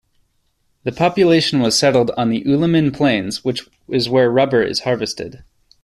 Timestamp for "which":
3.45-3.67